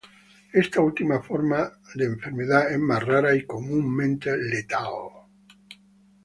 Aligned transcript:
Esta 0.51 0.81
última 0.81 1.21
forma 1.21 1.71
de 1.93 2.05
enfermedad 2.05 2.71
es 2.71 2.79
más 2.79 3.03
rara 3.05 3.35
y 3.35 3.45
comúnmente 3.45 4.35
letal. 4.35 5.11